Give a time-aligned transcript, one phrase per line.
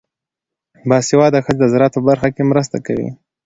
[0.89, 3.09] باسواده ښځې د زراعت په برخه کې مرسته کوي.